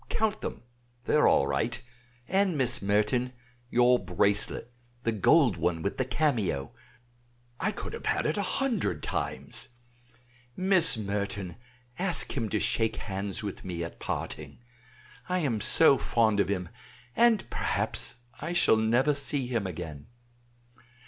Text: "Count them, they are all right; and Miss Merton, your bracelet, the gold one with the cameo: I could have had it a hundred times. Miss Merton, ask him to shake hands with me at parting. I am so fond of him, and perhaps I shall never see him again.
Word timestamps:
"Count 0.09 0.41
them, 0.41 0.63
they 1.05 1.13
are 1.13 1.27
all 1.27 1.45
right; 1.45 1.79
and 2.27 2.57
Miss 2.57 2.81
Merton, 2.81 3.33
your 3.69 3.99
bracelet, 3.99 4.73
the 5.03 5.11
gold 5.11 5.57
one 5.57 5.83
with 5.83 5.97
the 5.99 6.05
cameo: 6.05 6.71
I 7.59 7.71
could 7.71 7.93
have 7.93 8.07
had 8.07 8.25
it 8.25 8.35
a 8.35 8.41
hundred 8.41 9.03
times. 9.03 9.67
Miss 10.57 10.97
Merton, 10.97 11.55
ask 11.99 12.35
him 12.35 12.49
to 12.49 12.59
shake 12.59 12.95
hands 12.95 13.43
with 13.43 13.63
me 13.63 13.83
at 13.83 13.99
parting. 13.99 14.57
I 15.29 15.37
am 15.41 15.61
so 15.61 15.99
fond 15.99 16.39
of 16.39 16.49
him, 16.49 16.69
and 17.15 17.47
perhaps 17.51 18.15
I 18.39 18.53
shall 18.53 18.77
never 18.77 19.13
see 19.13 19.45
him 19.45 19.67
again. 19.67 20.07